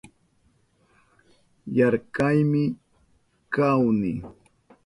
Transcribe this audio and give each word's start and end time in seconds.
Yarkaymi 1.77 2.63
kahuni 3.53 4.13